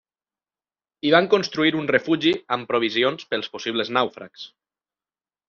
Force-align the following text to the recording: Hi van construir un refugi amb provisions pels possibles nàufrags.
Hi 1.07 1.11
van 1.15 1.27
construir 1.33 1.73
un 1.81 1.89
refugi 1.95 2.33
amb 2.57 2.67
provisions 2.73 3.29
pels 3.35 3.53
possibles 3.59 3.93
nàufrags. 4.01 4.49